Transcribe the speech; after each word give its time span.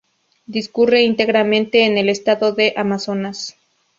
Discurre 0.47 1.03
íntegramente 1.03 1.85
en 1.85 1.95
el 1.99 2.09
estado 2.09 2.53
de 2.53 2.73
Amazonas. 2.75 3.55